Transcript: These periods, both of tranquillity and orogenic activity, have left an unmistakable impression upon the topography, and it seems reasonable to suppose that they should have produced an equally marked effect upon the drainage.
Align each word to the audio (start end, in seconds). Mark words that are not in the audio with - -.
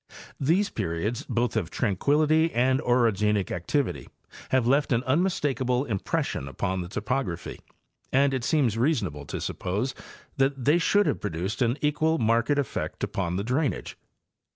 These 0.39 0.71
periods, 0.71 1.27
both 1.29 1.55
of 1.55 1.69
tranquillity 1.69 2.51
and 2.53 2.81
orogenic 2.81 3.51
activity, 3.51 4.09
have 4.49 4.65
left 4.65 4.91
an 4.91 5.03
unmistakable 5.03 5.85
impression 5.85 6.47
upon 6.47 6.81
the 6.81 6.87
topography, 6.87 7.59
and 8.11 8.33
it 8.33 8.43
seems 8.43 8.79
reasonable 8.79 9.27
to 9.27 9.39
suppose 9.39 9.93
that 10.37 10.65
they 10.65 10.79
should 10.79 11.05
have 11.05 11.21
produced 11.21 11.61
an 11.61 11.77
equally 11.81 12.17
marked 12.17 12.49
effect 12.57 13.03
upon 13.03 13.35
the 13.35 13.43
drainage. 13.43 13.95